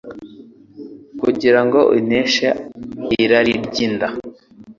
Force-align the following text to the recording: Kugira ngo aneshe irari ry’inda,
Kugira 1.21 1.59
ngo 1.65 1.79
aneshe 1.97 2.47
irari 3.23 3.53
ry’inda, 3.65 4.07